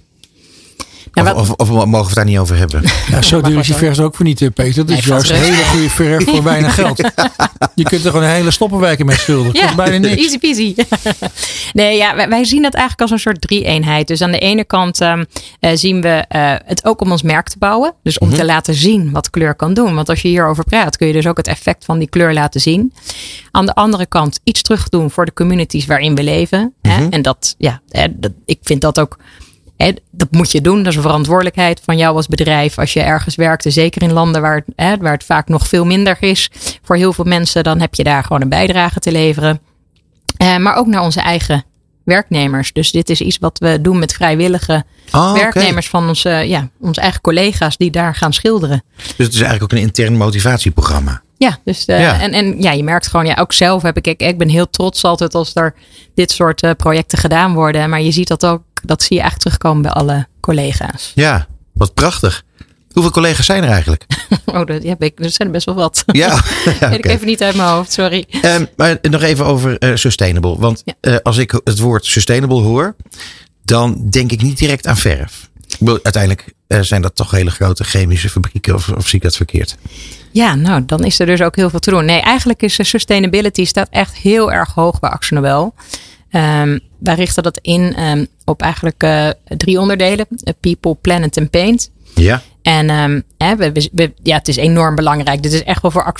Ja, 1.13 1.33
of, 1.33 1.49
of, 1.49 1.69
of, 1.69 1.69
mogen 1.69 1.91
we 1.91 1.97
het 1.97 2.13
daar 2.15 2.25
niet 2.25 2.37
over 2.37 2.57
hebben? 2.57 2.81
Ja, 3.11 3.21
zo 3.21 3.41
duur 3.41 3.59
is 3.59 3.67
die 3.67 3.75
verf 3.75 3.99
ook 3.99 4.15
voor 4.15 4.25
niet, 4.25 4.53
Peter. 4.53 4.85
Dat 4.85 4.97
is 4.97 5.05
Nee, 5.05 5.05
juist 5.05 5.27
vast 5.27 5.41
hele 5.41 5.63
goede 5.63 5.89
verf 5.89 6.25
voor 6.25 6.43
weinig 6.53 6.73
geld. 6.75 6.97
Je 7.75 7.83
kunt 7.83 8.05
er 8.05 8.11
gewoon 8.11 8.25
een 8.25 8.33
hele 8.33 8.51
stoppenwijken 8.51 9.05
mee 9.05 9.17
schilderen. 9.17 9.53
Dat 9.53 9.61
kost 9.63 9.75
bijna 9.75 9.97
niks. 9.97 10.21
Easy 10.21 10.37
peasy. 10.39 10.75
nee, 11.73 11.97
ja, 11.97 12.15
wij, 12.15 12.29
wij 12.29 12.43
zien 12.43 12.61
dat 12.61 12.73
eigenlijk 12.73 13.01
als 13.01 13.11
een 13.11 13.19
soort 13.31 13.41
drie-eenheid. 13.41 14.07
Dus 14.07 14.21
aan 14.21 14.31
de 14.31 14.39
ene 14.39 14.63
kant 14.63 15.01
um, 15.01 15.25
uh, 15.59 15.71
zien 15.73 16.01
we 16.01 16.25
uh, 16.35 16.53
het 16.65 16.85
ook 16.85 17.01
om 17.01 17.11
ons 17.11 17.21
merk 17.21 17.47
te 17.49 17.57
bouwen. 17.59 17.93
Dus 18.03 18.17
om 18.19 18.27
Mhm. 18.27 18.37
te 18.37 18.45
laten 18.45 18.73
zien 18.73 19.11
wat 19.11 19.29
kleur 19.29 19.55
kan 19.55 19.73
doen. 19.73 19.95
Want 19.95 20.09
als 20.09 20.21
je 20.21 20.27
hierover 20.27 20.63
praat, 20.63 20.97
kun 20.97 21.07
je 21.07 21.13
dus 21.13 21.27
ook 21.27 21.37
het 21.37 21.47
effect 21.47 21.85
van 21.85 21.99
die 21.99 22.09
kleur 22.09 22.33
laten 22.33 22.61
zien. 22.61 22.93
Aan 23.51 23.65
de 23.65 23.73
andere 23.75 24.05
kant 24.05 24.39
iets 24.43 24.61
terug 24.61 24.89
doen 24.89 25.11
voor 25.11 25.25
de 25.25 25.33
communities 25.33 25.85
waarin 25.85 26.15
we 26.15 26.23
leven. 26.23 26.73
Mhm. 26.81 26.93
Hè? 26.93 27.07
En 27.09 27.21
dat, 27.21 27.55
ja, 27.57 27.81
dat, 28.11 28.31
ik 28.45 28.59
vind 28.61 28.81
dat 28.81 28.99
ook. 28.99 29.17
Dat 30.11 30.31
moet 30.31 30.51
je 30.51 30.61
doen. 30.61 30.77
Dat 30.77 30.87
is 30.87 30.95
een 30.95 31.01
verantwoordelijkheid 31.01 31.81
van 31.83 31.97
jou 31.97 32.15
als 32.15 32.27
bedrijf. 32.27 32.77
Als 32.77 32.93
je 32.93 33.01
ergens 33.01 33.35
werkt, 33.35 33.65
zeker 33.67 34.01
in 34.01 34.13
landen 34.13 34.41
waar 34.41 34.55
het, 34.55 34.65
hè, 34.75 34.97
waar 34.97 35.13
het 35.13 35.23
vaak 35.23 35.47
nog 35.47 35.67
veel 35.67 35.85
minder 35.85 36.17
is 36.19 36.49
voor 36.83 36.95
heel 36.95 37.13
veel 37.13 37.25
mensen, 37.25 37.63
dan 37.63 37.79
heb 37.79 37.95
je 37.95 38.03
daar 38.03 38.23
gewoon 38.23 38.41
een 38.41 38.49
bijdrage 38.49 38.99
te 38.99 39.11
leveren. 39.11 39.61
Uh, 40.41 40.57
maar 40.57 40.75
ook 40.75 40.87
naar 40.87 41.01
onze 41.01 41.21
eigen 41.21 41.63
werknemers. 42.03 42.73
Dus 42.73 42.91
dit 42.91 43.09
is 43.09 43.21
iets 43.21 43.37
wat 43.37 43.59
we 43.59 43.81
doen 43.81 43.99
met 43.99 44.13
vrijwillige 44.13 44.83
oké. 45.11 45.33
werknemers 45.33 45.89
van 45.89 46.07
onze, 46.07 46.29
ja, 46.29 46.69
onze 46.79 47.01
eigen 47.01 47.21
collega's 47.21 47.77
die 47.77 47.91
daar 47.91 48.15
gaan 48.15 48.33
schilderen. 48.33 48.83
Dus 48.95 49.25
het 49.25 49.33
is 49.33 49.41
eigenlijk 49.41 49.63
ook 49.63 49.71
een 49.71 49.85
intern 49.85 50.17
motivatieprogramma. 50.17 51.21
Ja, 51.37 51.57
dus 51.63 51.87
uh, 51.87 51.99
Ja. 51.99 52.19
En, 52.19 52.31
en 52.31 52.61
ja, 52.61 52.71
je 52.71 52.83
merkt 52.83 53.07
gewoon, 53.07 53.25
ja, 53.25 53.35
ook 53.39 53.53
zelf 53.53 53.81
heb 53.81 53.97
ik, 53.97 54.07
ik, 54.07 54.21
ik 54.21 54.37
ben 54.37 54.49
heel 54.49 54.69
trots 54.69 55.03
altijd 55.03 55.35
als 55.35 55.55
er 55.55 55.73
dit 56.15 56.31
soort 56.31 56.63
uh, 56.63 56.71
projecten 56.77 57.17
gedaan 57.17 57.53
worden. 57.53 57.89
Maar 57.89 58.01
je 58.01 58.11
ziet 58.11 58.27
dat 58.27 58.45
ook, 58.45 58.61
dat 58.83 59.01
zie 59.03 59.15
je 59.15 59.21
eigenlijk 59.21 59.39
terugkomen 59.41 59.81
bij 59.81 59.91
alle 59.91 60.27
collega's. 60.39 61.11
Ja, 61.15 61.47
wat 61.73 61.93
prachtig. 61.93 62.43
Hoeveel 62.91 63.11
collega's 63.11 63.45
zijn 63.45 63.63
er 63.63 63.69
eigenlijk? 63.69 64.05
Oh, 64.45 64.65
dat, 64.65 64.83
ja, 64.83 64.95
ik, 64.99 65.19
er 65.19 65.29
zijn 65.29 65.47
er 65.47 65.53
best 65.53 65.65
wel 65.65 65.75
wat. 65.75 66.03
Ja, 66.11 66.27
ja 66.79 66.89
Weet 66.89 66.97
ik 66.97 67.05
oké. 67.05 67.09
even 67.09 67.27
niet 67.27 67.41
uit 67.43 67.55
mijn 67.55 67.69
hoofd, 67.69 67.91
sorry. 67.91 68.25
Um, 68.45 68.67
maar 68.75 68.97
nog 69.01 69.21
even 69.21 69.45
over 69.45 69.83
uh, 69.83 69.95
sustainable. 69.95 70.57
Want 70.59 70.81
Ja. 70.85 70.93
uh, 71.01 71.15
als 71.23 71.37
ik 71.37 71.51
het 71.63 71.79
woord 71.79 72.05
sustainable 72.05 72.61
hoor, 72.61 72.95
dan 73.63 74.09
denk 74.09 74.31
ik 74.31 74.41
niet 74.41 74.57
direct 74.57 74.87
aan 74.87 74.97
verf. 74.97 75.49
Ik 75.79 75.87
Uiteindelijk 76.03 76.53
uh, 76.67 76.79
zijn 76.81 77.01
dat 77.01 77.15
toch 77.15 77.31
hele 77.31 77.51
grote 77.51 77.83
chemische 77.83 78.29
fabrieken, 78.29 78.73
of, 78.75 78.89
of 78.89 79.07
zie 79.07 79.15
ik 79.17 79.23
dat 79.23 79.35
verkeerd? 79.35 79.75
Ja, 80.31 80.55
nou, 80.55 80.85
dan 80.85 81.03
is 81.03 81.19
er 81.19 81.25
dus 81.25 81.41
ook 81.41 81.55
heel 81.55 81.69
veel 81.69 81.79
te 81.79 81.89
doen. 81.89 82.05
Nee, 82.05 82.19
eigenlijk 82.21 82.61
is 82.61 82.79
sustainability 82.89 83.65
staat 83.65 83.87
echt 83.91 84.15
heel 84.15 84.51
erg 84.51 84.73
hoog 84.73 84.99
bij 84.99 85.09
Axel 85.09 85.35
Nobel. 85.35 85.73
Um, 86.31 86.79
wij 86.99 87.15
richten 87.15 87.43
dat 87.43 87.59
in 87.61 88.03
um, 88.03 88.27
op 88.45 88.61
eigenlijk 88.61 89.03
uh, 89.03 89.29
drie 89.43 89.79
onderdelen: 89.79 90.27
people, 90.59 90.95
planet 90.95 91.37
en 91.37 91.49
paint. 91.49 91.91
Ja. 92.15 92.41
En 92.61 92.89
um, 92.89 93.23
hè, 93.37 93.55
we, 93.55 93.89
we, 93.93 94.13
ja, 94.23 94.37
het 94.37 94.47
is 94.47 94.55
enorm 94.55 94.95
belangrijk. 94.95 95.43
Dit 95.43 95.53
is 95.53 95.63
echt 95.63 95.81
wel 95.81 95.91
voor 95.91 96.13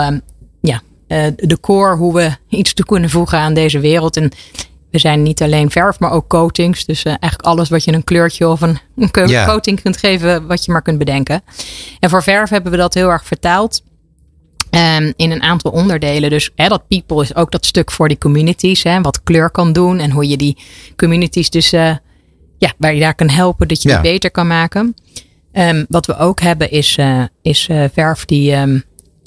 um, 0.00 0.20
ja, 0.60 0.82
uh, 1.08 1.26
de 1.36 1.60
core 1.60 1.96
hoe 1.96 2.14
we 2.14 2.30
iets 2.48 2.74
toe 2.74 2.84
kunnen 2.84 3.10
voegen 3.10 3.38
aan 3.38 3.54
deze 3.54 3.78
wereld. 3.78 4.16
En 4.16 4.30
we 4.90 4.98
zijn 4.98 5.22
niet 5.22 5.42
alleen 5.42 5.70
verf, 5.70 5.98
maar 5.98 6.10
ook 6.10 6.28
coatings. 6.28 6.84
Dus 6.84 7.04
uh, 7.04 7.12
eigenlijk 7.20 7.42
alles 7.42 7.68
wat 7.68 7.84
je 7.84 7.92
een 7.92 8.04
kleurtje 8.04 8.48
of 8.48 8.60
een, 8.60 8.78
een 8.96 9.10
coating 9.46 9.82
kunt 9.82 9.96
geven, 9.96 10.46
wat 10.46 10.64
je 10.64 10.72
maar 10.72 10.82
kunt 10.82 10.98
bedenken. 10.98 11.42
En 12.00 12.10
voor 12.10 12.22
verf 12.22 12.50
hebben 12.50 12.70
we 12.70 12.78
dat 12.78 12.94
heel 12.94 13.08
erg 13.08 13.24
vertaald. 13.24 13.82
Um, 14.74 15.12
in 15.16 15.30
een 15.30 15.42
aantal 15.42 15.70
onderdelen. 15.70 16.30
Dus 16.30 16.50
hè, 16.54 16.68
dat 16.68 16.88
people 16.88 17.22
is 17.22 17.34
ook 17.34 17.50
dat 17.50 17.66
stuk 17.66 17.90
voor 17.90 18.08
die 18.08 18.18
communities. 18.18 18.82
Hè, 18.82 19.00
wat 19.00 19.22
kleur 19.22 19.50
kan 19.50 19.72
doen 19.72 19.98
en 19.98 20.10
hoe 20.10 20.28
je 20.28 20.36
die 20.36 20.58
communities 20.96 21.50
dus 21.50 21.72
uh, 21.72 21.90
ja, 22.58 22.72
waar 22.78 22.94
je 22.94 23.00
daar 23.00 23.14
kan 23.14 23.28
helpen 23.28 23.68
dat 23.68 23.82
je 23.82 23.88
Ja. 23.88 24.00
die 24.00 24.12
beter 24.12 24.30
kan 24.30 24.46
maken. 24.46 24.94
Um, 25.52 25.86
wat 25.88 26.06
we 26.06 26.16
ook 26.18 26.40
hebben 26.40 26.70
is, 26.70 26.96
uh, 26.96 27.22
is 27.42 27.68
uh, 27.70 27.84
verf 27.92 28.24
die, 28.24 28.54
um, 28.56 28.84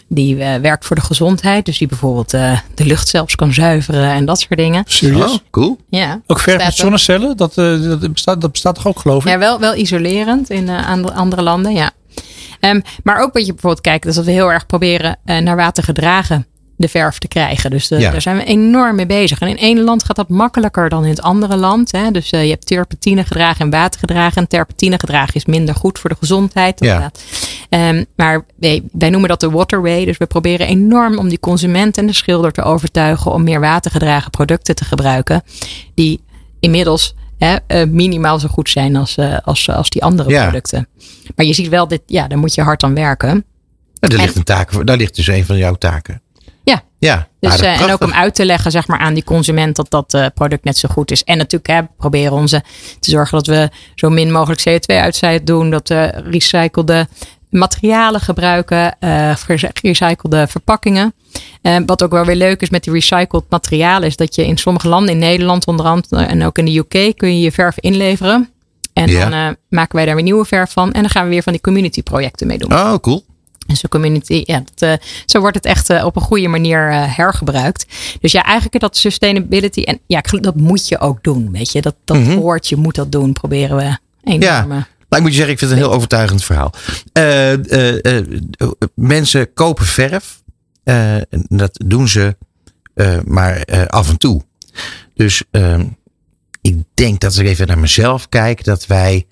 die 0.10 0.36
uh, 0.36 0.56
werkt 0.56 0.86
voor 0.86 0.96
de 0.96 1.02
gezondheid. 1.02 1.66
Dus 1.66 1.78
die 1.78 1.88
bijvoorbeeld 1.88 2.34
uh, 2.34 2.60
de 2.76 2.86
lucht 2.86 3.08
zelfs 3.08 3.36
kan 3.36 3.54
zuiveren 3.54 4.10
en 4.12 4.26
dat 4.26 4.40
soort 4.40 4.60
dingen. 4.60 4.84
Serieus? 4.88 5.32
Oh, 5.32 5.38
cool. 5.52 5.78
Ja, 5.90 6.22
Ook 6.28 6.40
verf 6.40 6.64
met 6.64 6.76
zonnecellen? 6.76 7.38
Dat, 7.38 7.58
uh, 7.58 7.82
dat, 7.82 8.14
bestaat, 8.14 8.42
dat 8.42 8.52
bestaat 8.52 8.76
toch 8.76 8.88
ook, 8.88 9.00
geloof 9.00 9.26
ik? 9.26 9.32
Ja, 9.32 9.38
wel, 9.38 9.60
wel 9.60 9.76
isolerend 9.76 10.50
in 10.50 10.64
uh, 10.64 10.90
andere, 10.90 11.14
andere 11.14 11.42
landen, 11.42 11.74
ja. 11.74 11.92
Um, 12.62 12.82
maar 13.04 13.22
ook 13.22 13.34
wat 13.34 13.46
je 13.46 13.52
bijvoorbeeld 13.52 13.82
kijkt, 13.82 14.06
is 14.06 14.16
dat 14.16 14.26
we 14.26 14.32
heel 14.32 14.52
erg 14.52 14.66
proberen 14.66 15.18
uh, 15.26 15.38
naar 15.38 15.56
water 15.56 15.84
gedragen 15.84 16.46
de 16.78 16.88
verf 16.88 17.18
te 17.18 17.28
krijgen. 17.28 17.70
Dus 17.70 17.88
de, 17.88 18.00
Ja. 18.00 18.12
daar 18.12 18.22
zijn 18.22 18.38
we 18.38 18.44
enorm 18.44 18.96
mee 18.96 19.06
bezig. 19.06 19.40
En 19.40 19.48
in 19.48 19.58
één 19.58 19.82
land 19.82 20.04
gaat 20.04 20.16
dat 20.16 20.30
makkelijker 20.30 20.90
dan 20.90 21.04
in 21.04 21.10
het 21.10 21.22
andere 21.22 21.56
land. 21.56 21.92
Hè? 21.92 22.12
Dus 22.12 22.32
uh, 22.32 22.44
je 22.44 22.50
hebt 22.50 22.68
terpentine 22.68 23.24
gedragen 23.24 23.66
en 23.66 23.72
water 23.72 24.00
gedragen. 24.00 24.42
En 24.42 24.48
terpentine 24.48 25.00
gedragen 25.00 25.36
is 25.36 25.46
minder 25.46 25.76
goed 25.76 26.00
voor 26.00 26.10
de 26.10 26.16
gezondheid. 26.20 26.80
Ja. 26.80 27.12
Um, 27.70 28.06
maar 28.16 28.46
wij, 28.56 28.84
wij 28.92 29.10
noemen 29.10 29.30
dat 29.30 29.40
de 29.40 29.50
waterway. 29.50 30.06
Dus 30.06 30.18
we 30.18 30.26
proberen 30.26 30.68
enorm 30.68 31.18
om 31.18 31.30
die 31.30 31.40
consument 31.40 31.98
en 31.98 32.08
de 32.08 32.14
schilder 32.14 32.52
te 32.52 32.62
overtuigen 32.62 33.32
om 33.32 33.44
meer 33.44 33.60
watergedragen 33.60 34.32
producten 34.32 34.76
te 34.76 34.86
gebruiken. 34.86 35.44
Die 35.96 36.22
inmiddels 36.60 37.16
hè, 37.38 37.56
uh, 37.68 37.92
minimaal 37.92 38.40
zo 38.40 38.48
goed 38.48 38.70
zijn 38.70 38.96
als, 38.96 39.18
uh, 39.18 39.38
als, 39.44 39.70
als 39.70 39.90
die 39.90 40.04
andere 40.04 40.30
Ja. 40.30 40.44
producten. 40.44 40.88
Maar 41.36 41.46
je 41.46 41.54
ziet 41.54 41.68
wel, 41.70 41.88
dit, 41.88 42.02
ja, 42.06 42.28
daar 42.28 42.38
moet 42.38 42.54
je 42.56 42.62
hard 42.62 42.84
aan 42.84 42.94
werken. 42.94 43.30
Nou, 43.30 43.44
daar, 44.00 44.12
En- 44.12 44.18
ligt 44.20 44.36
een 44.36 44.44
taak, 44.44 44.86
daar 44.88 44.98
ligt 44.98 45.16
dus 45.16 45.28
een 45.28 45.46
van 45.46 45.58
jouw 45.58 45.74
taken. 45.74 46.22
Ja. 46.64 46.84
Ja. 47.00 47.28
Dus, 47.40 47.62
uh, 47.62 47.82
en 47.82 47.92
ook 47.92 48.04
om 48.04 48.12
uit 48.12 48.36
te 48.36 48.46
leggen 48.46 48.72
zeg 48.72 48.88
maar, 48.88 49.00
aan 49.00 49.14
die 49.14 49.24
consument 49.24 49.76
dat 49.76 49.90
dat 49.90 50.14
uh, 50.14 50.26
product 50.34 50.64
net 50.64 50.78
zo 50.78 50.90
goed 50.92 51.12
is. 51.12 51.24
En 51.24 51.38
natuurlijk 51.38 51.68
hè, 51.72 51.82
proberen 51.98 52.32
onze 52.34 52.64
te 53.00 53.10
zorgen 53.10 53.38
dat 53.38 53.48
we 53.48 53.70
zo 53.96 54.10
min 54.10 54.32
mogelijk 54.32 54.62
CO2-uitstoot 54.70 55.46
doen. 55.46 55.70
Dat 55.70 55.88
we 55.88 56.06
recyclede 56.30 57.08
materialen 57.50 58.22
gebruiken, 58.22 58.96
uh, 59.00 59.36
gerecyclede 59.36 60.48
verpakkingen. 60.48 61.14
Uh, 61.62 61.78
wat 61.86 62.04
ook 62.04 62.12
wel 62.12 62.26
weer 62.26 62.36
leuk 62.36 62.62
is 62.62 62.70
met 62.70 62.84
die 62.84 62.94
recycled 62.94 63.44
materialen, 63.50 64.08
is 64.08 64.16
dat 64.16 64.36
je 64.36 64.46
in 64.46 64.58
sommige 64.58 64.88
landen, 64.88 65.12
in 65.14 65.20
Nederland 65.20 65.68
onder 65.68 65.86
andere 65.86 66.26
en 66.26 66.46
ook 66.46 66.58
in 66.58 66.66
de 66.66 66.78
UK, 66.78 67.18
kun 67.18 67.36
je 67.36 67.42
je 67.42 67.52
verf 67.52 67.80
inleveren. 67.80 68.50
En 68.94 69.12
dan 69.12 69.34
uh, 69.34 69.48
maken 69.70 69.96
wij 69.96 70.06
daar 70.06 70.16
weer 70.16 70.24
nieuwe 70.24 70.46
verf 70.46 70.72
van. 70.72 70.92
En 70.92 71.02
dan 71.02 71.10
gaan 71.10 71.24
we 71.24 71.30
weer 71.30 71.44
van 71.44 71.52
die 71.54 71.62
community 71.62 72.04
projecten 72.04 72.48
mee 72.48 72.58
doen. 72.58 72.74
Oh, 72.74 72.94
cool. 72.96 73.26
En 73.68 73.76
zo'n 73.76 73.90
community, 73.90 74.42
ja, 74.46 74.64
dat, 74.74 74.90
uh, 74.90 75.06
zo 75.26 75.40
wordt 75.40 75.56
het 75.56 75.66
echt 75.66 75.90
uh, 75.90 76.06
op 76.06 76.16
een 76.16 76.22
goede 76.22 76.48
manier 76.48 76.92
uh, 76.92 77.16
hergebruikt. 77.18 77.86
Dus 78.20 78.32
ja, 78.32 78.44
eigenlijk 78.44 78.80
dat 78.80 78.98
sustainability. 78.98 79.82
En 79.82 80.00
ja, 80.08 80.22
dat 80.42 80.56
moet 80.56 80.88
je 80.88 81.00
ook 81.00 81.24
doen. 81.24 81.52
Weet 81.52 81.72
je, 81.72 81.82
dat, 81.82 81.96
dat 82.06 82.18
Mhm. 82.18 82.38
hoort, 82.38 82.68
je 82.68 82.76
moet 82.76 82.96
dat 82.96 83.12
doen. 83.12 83.34
Proberen 83.34 83.78
we 83.78 83.98
enorm. 84.24 84.72
Ja. 84.72 84.88
Maar 85.10 85.20
ik 85.20 85.26
moet 85.26 85.32
je 85.32 85.38
zeggen, 85.38 85.54
ik 85.54 85.60
vind 85.60 85.72
het 85.72 85.80
een 85.80 85.86
heel 85.86 85.96
overtuigend 85.96 86.44
verhaal. 86.44 86.74
Eh, 87.12 87.54
eh, 87.72 88.18
eh, 88.18 88.26
mensen 88.96 89.54
kopen 89.54 89.86
verf. 89.86 90.42
Dat 91.48 91.80
doen 91.86 92.08
ze 92.08 92.36
maar 93.26 93.66
af 93.88 94.10
en 94.10 94.18
toe. 94.18 94.42
Dus 95.14 95.44
ehm, 95.52 95.86
ik 96.62 96.76
denk 96.94 97.20
dat 97.20 97.30
als 97.30 97.40
ik 97.40 97.48
even 97.48 97.68
naar 97.68 97.80
mezelf 97.80 98.30
kijk, 98.30 98.64
dat 98.64 98.88
wij 98.88 99.28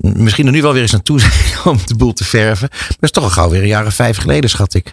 misschien 0.00 0.46
er 0.46 0.52
nu 0.52 0.62
wel 0.62 0.72
weer 0.72 0.82
eens 0.82 0.92
naartoe 0.92 1.20
zijn 1.24 1.32
om 1.64 1.78
de 1.84 1.96
boel 1.96 2.12
te 2.12 2.24
verven. 2.24 2.68
Maar 2.70 2.88
dat 2.88 3.02
is 3.02 3.10
toch 3.10 3.24
al 3.24 3.30
gauw 3.30 3.50
weer 3.50 3.62
een 3.62 3.66
jaar 3.66 3.86
of 3.86 3.94
vijf 3.94 4.16
geleden, 4.16 4.50
schat 4.50 4.74
ik. 4.74 4.92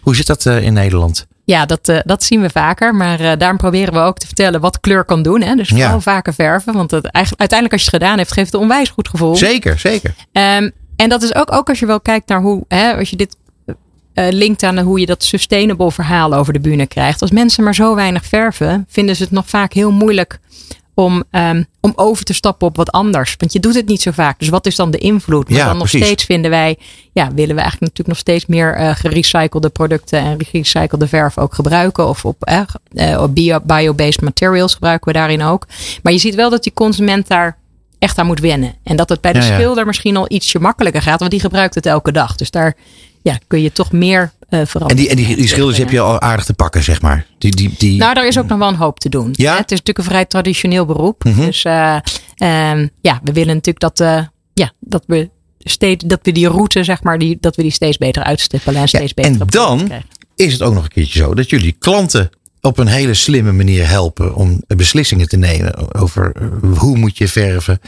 Hoe 0.00 0.16
zit 0.16 0.26
dat 0.26 0.46
in 0.46 0.72
Nederland? 0.72 1.26
Ja, 1.50 1.66
dat, 1.66 1.88
uh, 1.88 1.98
dat 2.04 2.22
zien 2.22 2.40
we 2.40 2.50
vaker. 2.50 2.94
Maar 2.94 3.20
uh, 3.20 3.32
daarom 3.38 3.56
proberen 3.56 3.92
we 3.92 3.98
ook 4.00 4.18
te 4.18 4.26
vertellen 4.26 4.60
wat 4.60 4.80
kleur 4.80 5.04
kan 5.04 5.22
doen. 5.22 5.42
Hè? 5.42 5.54
Dus 5.54 5.68
vooral 5.68 5.90
ja. 5.90 6.00
vaker 6.00 6.34
verven. 6.34 6.72
Want 6.72 6.90
het, 6.90 7.04
eigenlijk, 7.04 7.40
uiteindelijk 7.40 7.72
als 7.72 7.84
je 7.84 7.90
het 7.90 8.02
gedaan 8.02 8.18
hebt, 8.18 8.32
geeft 8.32 8.46
het 8.46 8.54
een 8.54 8.60
onwijs 8.60 8.88
goed 8.88 9.08
gevoel. 9.08 9.36
Zeker, 9.36 9.78
zeker. 9.78 10.14
Um, 10.32 10.72
en 10.96 11.08
dat 11.08 11.22
is 11.22 11.34
ook, 11.34 11.52
ook 11.52 11.68
als 11.68 11.78
je 11.78 11.86
wel 11.86 12.00
kijkt 12.00 12.28
naar 12.28 12.40
hoe, 12.40 12.64
hè, 12.68 12.96
als 12.96 13.10
je 13.10 13.16
dit 13.16 13.36
uh, 14.14 14.26
linkt 14.30 14.62
aan 14.62 14.78
hoe 14.78 15.00
je 15.00 15.06
dat 15.06 15.24
sustainable 15.24 15.92
verhaal 15.92 16.34
over 16.34 16.52
de 16.52 16.60
bühne 16.60 16.86
krijgt. 16.86 17.20
Als 17.20 17.30
mensen 17.30 17.64
maar 17.64 17.74
zo 17.74 17.94
weinig 17.94 18.24
verven, 18.24 18.86
vinden 18.88 19.16
ze 19.16 19.22
het 19.22 19.32
nog 19.32 19.48
vaak 19.48 19.72
heel 19.72 19.92
moeilijk 19.92 20.38
om, 21.04 21.24
um, 21.30 21.66
om 21.80 21.92
over 21.96 22.24
te 22.24 22.32
stappen 22.32 22.66
op 22.66 22.76
wat 22.76 22.92
anders. 22.92 23.34
Want 23.38 23.52
je 23.52 23.60
doet 23.60 23.74
het 23.74 23.86
niet 23.86 24.02
zo 24.02 24.10
vaak. 24.10 24.38
Dus 24.38 24.48
wat 24.48 24.66
is 24.66 24.76
dan 24.76 24.90
de 24.90 24.98
invloed? 24.98 25.48
Maar 25.48 25.58
ja, 25.58 25.66
dan 25.66 25.76
nog 25.76 25.88
precies. 25.88 26.06
steeds 26.06 26.24
vinden 26.24 26.50
wij, 26.50 26.78
ja, 27.12 27.24
willen 27.34 27.54
we 27.54 27.60
eigenlijk 27.60 27.80
natuurlijk 27.80 28.08
nog 28.08 28.18
steeds 28.18 28.46
meer 28.46 28.80
uh, 28.80 28.90
gerecyclede 28.94 29.68
producten 29.68 30.18
en 30.18 30.44
gerecyclede 30.44 31.08
verf 31.08 31.38
ook 31.38 31.54
gebruiken. 31.54 32.08
Of 32.08 32.24
op 32.24 32.50
uh, 32.92 33.24
bio, 33.30 33.60
bio-based 33.62 34.20
materials 34.20 34.74
gebruiken 34.74 35.12
we 35.12 35.18
daarin 35.18 35.42
ook. 35.42 35.66
Maar 36.02 36.12
je 36.12 36.18
ziet 36.18 36.34
wel 36.34 36.50
dat 36.50 36.62
die 36.62 36.72
consument 36.72 37.28
daar 37.28 37.58
echt 37.98 38.18
aan 38.18 38.26
moet 38.26 38.40
wennen. 38.40 38.74
En 38.82 38.96
dat 38.96 39.08
het 39.08 39.20
bij 39.20 39.32
de 39.32 39.38
Ja, 39.38 39.44
ja. 39.44 39.54
schilder 39.54 39.86
misschien 39.86 40.16
al 40.16 40.26
ietsje 40.28 40.58
makkelijker 40.58 41.02
gaat, 41.02 41.18
want 41.18 41.30
die 41.30 41.40
gebruikt 41.40 41.74
het 41.74 41.86
elke 41.86 42.12
dag. 42.12 42.36
Dus 42.36 42.50
daar 42.50 42.76
ja, 43.22 43.38
kun 43.46 43.62
je 43.62 43.72
toch 43.72 43.92
meer 43.92 44.32
veranderen. 44.50 44.88
En 44.88 44.96
die, 44.96 45.08
en 45.08 45.16
die, 45.16 45.36
die 45.36 45.48
schilders 45.48 45.78
heb 45.78 45.90
je 45.90 46.00
al 46.00 46.20
aardig 46.20 46.44
te 46.44 46.54
pakken, 46.54 46.82
zeg 46.82 47.02
maar. 47.02 47.26
Die, 47.38 47.50
die, 47.50 47.74
die... 47.78 47.98
Nou, 47.98 48.14
daar 48.14 48.26
is 48.26 48.38
ook 48.38 48.48
nog 48.48 48.58
wel 48.58 48.68
een 48.68 48.74
hoop 48.74 49.00
te 49.00 49.08
doen. 49.08 49.28
Ja? 49.32 49.56
Het 49.56 49.70
is 49.70 49.78
natuurlijk 49.78 49.98
een 49.98 50.04
vrij 50.04 50.24
traditioneel 50.24 50.86
beroep. 50.86 51.24
Mhm. 51.24 51.40
Dus 51.40 51.64
uh, 51.64 51.96
um, 52.36 52.90
ja, 53.00 53.20
we 53.24 53.32
willen 53.32 53.54
natuurlijk 53.54 53.80
dat, 53.80 54.00
uh, 54.00 54.22
ja, 54.52 54.72
dat 54.80 55.04
we 55.06 55.30
steeds 55.58 56.04
dat 56.04 56.20
we 56.22 56.32
die 56.32 56.48
route, 56.48 56.84
zeg 56.84 57.02
maar, 57.02 57.18
die, 57.18 57.38
dat 57.40 57.56
we 57.56 57.62
die 57.62 57.70
steeds 57.70 57.98
beter 57.98 58.22
uitstippelen 58.22 58.80
en 58.80 58.88
steeds 58.88 59.12
Ja, 59.14 59.22
beter 59.22 59.40
en 59.40 59.46
dan 59.46 59.90
is 60.36 60.52
het 60.52 60.62
ook 60.62 60.74
nog 60.74 60.82
een 60.82 60.88
keertje 60.88 61.18
zo 61.18 61.34
dat 61.34 61.50
jullie 61.50 61.76
klanten 61.78 62.30
op 62.60 62.78
een 62.78 62.86
hele 62.86 63.14
slimme 63.14 63.52
manier 63.52 63.88
helpen 63.88 64.34
om 64.34 64.62
beslissingen 64.66 65.28
te 65.28 65.36
nemen 65.36 65.94
over 65.94 66.32
hoe 66.76 66.96
moet 66.96 67.18
je 67.18 67.28
verven, 67.28 67.80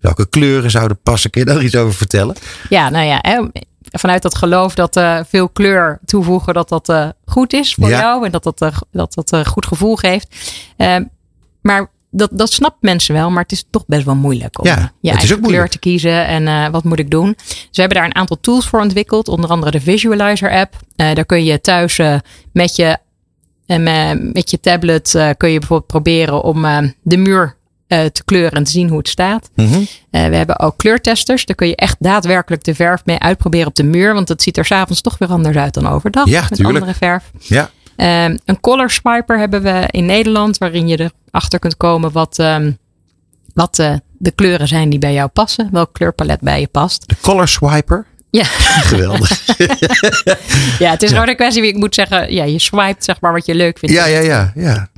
welke 0.00 0.28
kleuren 0.28 0.70
zouden 0.70 1.00
passen. 1.02 1.30
Kun 1.30 1.40
je 1.40 1.52
daar 1.52 1.64
iets 1.64 1.76
over 1.76 1.94
vertellen? 1.94 2.36
Ja, 2.68 2.88
nou 2.88 3.06
ja, 3.06 3.50
vanuit 3.98 4.22
dat 4.22 4.34
geloof 4.34 4.74
dat 4.74 4.96
uh, 4.96 5.20
veel 5.28 5.48
kleur 5.48 5.98
toevoegen, 6.04 6.54
dat 6.54 6.68
dat 6.68 6.88
uh, 6.88 7.08
goed 7.24 7.52
is 7.52 7.74
voor 7.74 7.88
Ja. 7.88 8.00
jou 8.00 8.24
en 8.26 8.32
dat 8.32 8.42
dat, 8.42 8.62
uh, 8.62 8.68
dat, 8.90 9.14
dat 9.14 9.32
een 9.32 9.46
goed 9.46 9.66
gevoel 9.66 9.96
geeft. 9.96 10.36
Uh, 10.76 10.96
maar 11.62 11.90
dat, 12.10 12.30
dat 12.32 12.52
snapt 12.52 12.76
mensen 12.80 13.14
wel, 13.14 13.30
maar 13.30 13.42
het 13.42 13.52
is 13.52 13.64
toch 13.70 13.84
best 13.86 14.04
wel 14.04 14.14
moeilijk 14.14 14.58
om 14.58 14.66
Ja, 14.66 14.92
je 15.00 15.10
eigen 15.10 15.40
kleur 15.40 15.68
te 15.68 15.78
kiezen 15.78 16.26
en 16.26 16.42
uh, 16.42 16.68
wat 16.68 16.84
moet 16.84 16.98
ik 16.98 17.10
doen. 17.10 17.34
Dus 17.36 17.68
we 17.72 17.80
hebben 17.80 17.98
daar 17.98 18.06
een 18.06 18.14
aantal 18.14 18.40
tools 18.40 18.68
voor 18.68 18.80
ontwikkeld, 18.80 19.28
onder 19.28 19.50
andere 19.50 19.70
de 19.70 19.80
Visualizer 19.80 20.50
app. 20.50 20.74
Uh, 20.96 21.14
daar 21.14 21.24
kun 21.26 21.44
je 21.44 21.60
thuis 21.60 21.98
uh, 21.98 22.16
met 22.52 22.76
je, 22.76 22.98
met 24.32 24.50
je 24.50 24.60
tablet 24.60 25.10
kun 25.36 25.50
je 25.50 25.58
bijvoorbeeld 25.58 25.86
proberen 25.86 26.42
om 26.42 26.62
de 27.02 27.16
muur 27.16 27.56
uh, 27.92 28.04
te 28.04 28.24
kleuren 28.24 28.52
en 28.52 28.64
te 28.64 28.70
zien 28.70 28.88
hoe 28.88 28.98
het 28.98 29.08
staat. 29.08 29.50
Mm 29.54 29.66
-hmm. 29.66 29.80
uh, 29.80 29.86
we 30.10 30.36
hebben 30.36 30.58
ook 30.58 30.76
kleurtesters. 30.76 31.44
Daar 31.44 31.56
kun 31.56 31.68
je 31.68 31.76
echt 31.76 31.96
daadwerkelijk 31.98 32.64
de 32.64 32.74
verf 32.74 33.04
mee 33.04 33.18
uitproberen 33.18 33.66
op 33.66 33.74
de 33.74 33.84
muur. 33.84 34.14
Want 34.14 34.28
het 34.28 34.42
ziet 34.42 34.56
er 34.56 34.64
s'avonds 34.64 35.00
toch 35.00 35.18
weer 35.18 35.28
anders 35.28 35.56
uit 35.56 35.74
dan 35.74 35.86
overdag. 35.88 36.28
Ja, 36.28 36.40
met 36.40 36.54
tuurlijk. 36.54 36.78
andere 36.78 36.98
verf. 36.98 37.30
Ja. 37.38 37.70
Um, 37.96 38.38
een 38.44 38.60
color 38.60 38.90
swiper 38.90 39.38
hebben 39.38 39.62
we 39.62 39.84
in 39.90 40.06
Nederland. 40.06 40.58
Waarin 40.58 40.88
je 40.88 41.12
erachter 41.30 41.58
kunt 41.58 41.76
komen 41.76 42.12
wat, 42.12 42.38
um, 42.38 42.78
wat 43.54 43.78
uh, 43.78 43.94
de 44.18 44.30
kleuren 44.30 44.68
zijn 44.68 44.90
die 44.90 44.98
bij 44.98 45.12
jou 45.12 45.28
passen. 45.28 45.68
Welk 45.72 45.92
kleurpalet 45.92 46.40
bij 46.40 46.60
je 46.60 46.66
past. 46.66 47.08
De 47.08 47.16
color 47.20 47.48
swiper? 47.48 48.06
Ja. 48.30 48.44
Geweldig. 48.92 49.46
ja, 50.78 50.90
het 50.90 51.02
is 51.02 51.10
gewoon 51.10 51.28
een 51.28 51.36
kwestie. 51.36 51.66
Ik 51.66 51.76
moet 51.76 51.94
zeggen, 51.94 52.34
ja, 52.34 52.44
je 52.44 52.58
swipet 52.58 53.04
zeg 53.04 53.20
maar 53.20 53.32
wat 53.32 53.46
je 53.46 53.54
leuk 53.54 53.78
vindt. 53.78 53.94
Ja, 53.94 54.04
ja, 54.06 54.20
ja. 54.20 54.52
ja. 54.54 54.88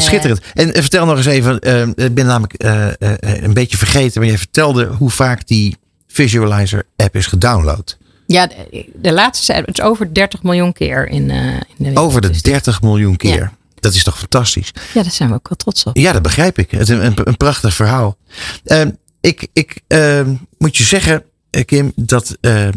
Schitterend. 0.00 0.40
En, 0.54 0.74
en 0.74 0.80
vertel 0.80 1.06
nog 1.06 1.16
eens 1.16 1.26
even, 1.26 1.68
uh, 1.68 2.06
ik 2.06 2.14
ben 2.14 2.26
namelijk 2.26 2.64
uh, 2.64 2.86
uh, 2.98 3.12
een 3.20 3.54
beetje 3.54 3.76
vergeten, 3.76 4.20
maar 4.20 4.30
je 4.30 4.38
vertelde 4.38 4.86
hoe 4.86 5.10
vaak 5.10 5.46
die 5.46 5.76
Visualizer 6.06 6.86
app 6.96 7.16
is 7.16 7.26
gedownload. 7.26 7.98
Ja, 8.26 8.46
de, 8.46 8.86
de 8.94 9.12
laatste, 9.12 9.52
het 9.52 9.78
is 9.78 9.80
over 9.80 10.14
30 10.14 10.42
miljoen 10.42 10.72
keer 10.72 11.08
in, 11.08 11.30
in 11.30 11.60
de 11.76 11.84
wereld. 11.84 11.98
Over 11.98 12.20
de 12.20 12.28
Dus 12.28 12.42
30 12.42 12.82
miljoen 12.82 13.16
keer. 13.16 13.36
Ja. 13.36 13.52
Dat 13.80 13.94
is 13.94 14.02
toch 14.04 14.18
fantastisch? 14.18 14.72
Ja, 14.94 15.02
daar 15.02 15.12
zijn 15.12 15.28
we 15.28 15.34
ook 15.34 15.48
wel 15.48 15.56
trots 15.56 15.84
op. 15.84 15.96
Ja, 15.96 16.12
dat 16.12 16.22
begrijp 16.22 16.58
ik. 16.58 16.70
Het 16.70 16.80
is 16.80 16.88
een, 16.88 17.36
prachtig 17.36 17.74
verhaal. 17.74 18.16
Uh, 18.64 18.82
ik 19.20 19.48
ik 19.52 19.80
uh, 19.88 20.20
moet 20.58 20.76
je 20.76 20.84
zeggen, 20.84 21.24
Kim, 21.64 21.92
dat 21.96 22.36
uh, 22.40 22.68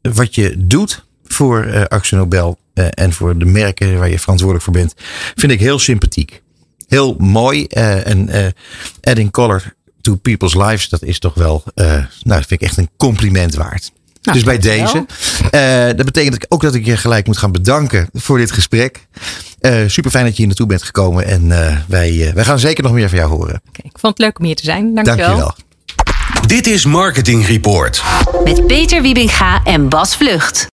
wat 0.00 0.34
je 0.34 0.54
doet 0.58 1.04
voor 1.24 1.88
Actie 1.88 2.16
Nobel 2.16 2.58
en 2.74 3.12
voor 3.12 3.38
de 3.38 3.44
merken 3.44 3.98
waar 3.98 4.10
je 4.10 4.18
verantwoordelijk 4.18 4.64
voor 4.64 4.74
bent, 4.74 4.94
vind 5.34 5.52
ik 5.52 5.60
heel 5.60 5.78
sympathiek. 5.78 6.42
Heel 6.88 7.16
mooi. 7.18 7.66
en 7.66 8.54
adding 9.02 9.30
color 9.30 9.74
to 10.00 10.14
people's 10.14 10.54
lives, 10.54 10.88
dat 10.88 11.02
is 11.02 11.18
toch 11.18 11.34
wel, 11.34 11.62
nou, 11.74 12.06
dat 12.22 12.46
vind 12.46 12.50
ik 12.50 12.62
echt 12.62 12.76
een 12.76 12.90
compliment 12.96 13.54
waard. 13.54 13.90
Nou, 14.22 14.36
dus 14.36 14.46
bij 14.46 14.58
deze. 14.58 15.06
Uh, 15.54 15.96
dat 15.96 16.04
betekent 16.04 16.50
ook 16.50 16.62
dat 16.62 16.74
ik 16.74 16.86
je 16.86 16.96
gelijk 16.96 17.26
moet 17.26 17.36
gaan 17.36 17.52
bedanken 17.52 18.08
voor 18.12 18.38
dit 18.38 18.52
gesprek. 18.52 19.06
Uh, 19.60 19.82
super 19.86 20.10
fijn 20.10 20.24
dat 20.24 20.32
je 20.32 20.38
hier 20.38 20.46
naartoe 20.46 20.66
bent 20.66 20.82
gekomen. 20.82 21.26
En 21.26 21.44
uh, 21.44 21.76
wij, 21.86 22.30
wij 22.34 22.44
gaan 22.44 22.58
zeker 22.58 22.82
nog 22.82 22.92
meer 22.92 23.08
van 23.08 23.18
jou 23.18 23.30
horen. 23.30 23.60
Okay, 23.68 23.90
ik 23.90 23.98
vond 23.98 24.12
het 24.12 24.18
leuk 24.18 24.38
om 24.38 24.44
hier 24.44 24.56
te 24.56 24.64
zijn. 24.64 24.94
Dank, 24.94 25.06
Dank 25.06 25.18
je 25.18 25.36
wel. 25.36 25.54
Dit 26.46 26.66
is 26.66 26.84
Marketing 26.84 27.46
Report. 27.46 28.02
Met 28.44 28.66
Peter 28.66 29.02
Wiebinga 29.02 29.60
en 29.64 29.88
Bas 29.88 30.16
Vlucht. 30.16 30.66